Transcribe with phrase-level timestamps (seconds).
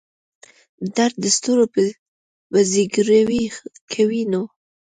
[0.81, 1.57] د درد دستور
[2.51, 3.43] به زګیروی
[3.93, 4.43] کوي نو.